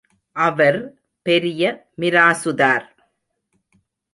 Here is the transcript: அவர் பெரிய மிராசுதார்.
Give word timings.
அவர் 0.35 0.79
பெரிய 1.25 1.63
மிராசுதார். 2.01 2.87